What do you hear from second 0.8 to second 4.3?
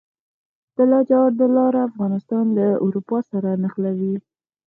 لاجوردو لاره افغانستان له اروپا سره نښلوي